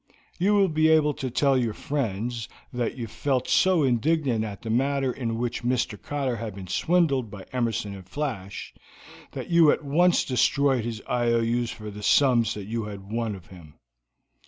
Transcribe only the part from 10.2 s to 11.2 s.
destroyed his